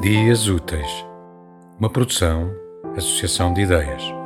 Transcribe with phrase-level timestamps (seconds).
[0.00, 1.04] Dias Úteis,
[1.78, 2.50] uma produção,
[2.96, 4.19] associação de ideias.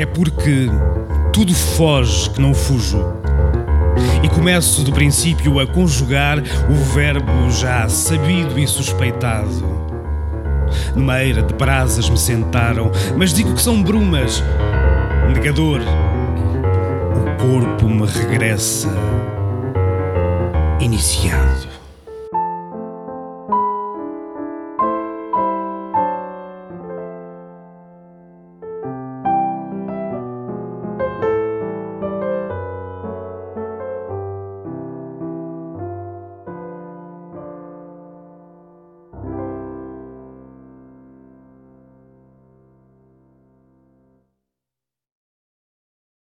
[0.00, 0.66] É porque
[1.30, 3.04] tudo foge que não fujo.
[4.22, 9.62] E começo do princípio a conjugar o verbo já sabido e suspeitado.
[10.96, 14.42] Numa eira de brasas me sentaram, mas digo que são brumas.
[15.34, 15.82] Negador,
[17.14, 18.88] o corpo me regressa
[20.80, 21.69] iniciado.